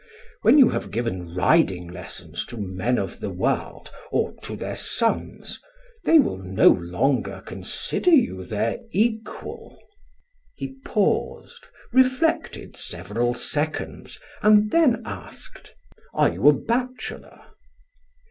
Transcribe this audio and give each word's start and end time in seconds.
When 0.41 0.57
you 0.57 0.69
have 0.69 0.89
given 0.89 1.35
riding 1.35 1.85
lessons 1.87 2.43
to 2.47 2.57
men 2.57 2.97
of 2.97 3.19
the 3.19 3.29
world 3.29 3.91
or 4.09 4.33
to 4.41 4.55
their 4.55 4.75
sons, 4.75 5.59
they 6.05 6.17
will 6.17 6.39
no 6.39 6.69
longer 6.69 7.43
consider 7.45 8.09
you 8.09 8.43
their 8.43 8.79
equal." 8.89 9.77
He 10.55 10.73
paused, 10.83 11.67
reflected 11.93 12.75
several 12.75 13.35
seconds 13.35 14.19
and 14.41 14.71
then 14.71 15.03
asked: 15.05 15.75
"Are 16.15 16.33
you 16.33 16.49
a 16.49 16.53
bachelor?" 16.53 17.39